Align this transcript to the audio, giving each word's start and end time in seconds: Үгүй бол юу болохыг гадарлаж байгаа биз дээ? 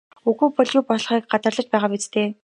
Үгүй 0.31 0.49
бол 0.59 0.69
юу 0.77 0.81
болохыг 0.87 1.23
гадарлаж 1.33 1.67
байгаа 1.71 1.91
биз 1.93 2.05
дээ? 2.13 2.27